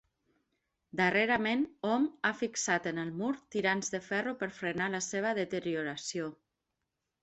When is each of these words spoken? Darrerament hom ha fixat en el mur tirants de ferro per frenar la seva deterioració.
Darrerament 1.01 1.61
hom 1.91 2.07
ha 2.27 2.33
fixat 2.41 2.91
en 2.95 3.03
el 3.05 3.13
mur 3.21 3.31
tirants 3.59 3.95
de 3.99 4.03
ferro 4.09 4.37
per 4.43 4.53
frenar 4.61 4.93
la 4.99 5.07
seva 5.13 5.39
deterioració. 5.45 6.37